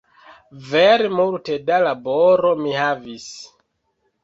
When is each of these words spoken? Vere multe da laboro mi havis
Vere 0.71 1.09
multe 1.19 1.59
da 1.67 1.79
laboro 1.89 2.55
mi 2.65 2.75
havis 2.81 3.31